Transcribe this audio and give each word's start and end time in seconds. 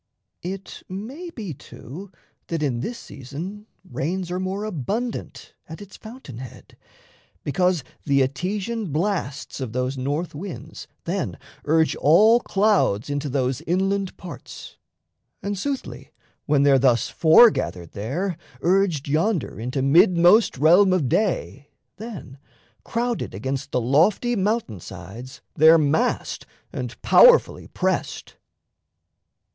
It 0.41 0.81
may 0.89 1.29
be, 1.29 1.53
too, 1.53 2.11
that 2.47 2.63
in 2.63 2.79
this 2.79 2.97
season 2.97 3.67
rains 3.87 4.31
Are 4.31 4.39
more 4.39 4.63
abundant 4.63 5.53
at 5.69 5.79
its 5.79 5.95
fountain 5.95 6.39
head, 6.39 6.75
Because 7.43 7.83
the 8.03 8.23
Etesian 8.23 8.91
blasts 8.91 9.61
of 9.61 9.73
those 9.73 9.97
northwinds 9.99 10.87
Then 11.03 11.37
urge 11.65 11.95
all 11.97 12.39
clouds 12.39 13.11
into 13.11 13.29
those 13.29 13.61
inland 13.67 14.17
parts. 14.17 14.75
And, 15.43 15.55
soothly, 15.55 16.09
when 16.47 16.63
they're 16.63 16.79
thus 16.79 17.07
foregathered 17.09 17.91
there, 17.91 18.37
Urged 18.61 19.07
yonder 19.07 19.59
into 19.59 19.83
midmost 19.83 20.57
realm 20.57 20.93
of 20.93 21.09
day, 21.09 21.69
Then, 21.97 22.39
crowded 22.83 23.35
against 23.35 23.69
the 23.71 23.79
lofty 23.79 24.35
mountain 24.35 24.79
sides, 24.79 25.41
They're 25.53 25.77
massed 25.77 26.47
and 26.73 26.99
powerfully 27.03 27.67
pressed. 27.67 28.35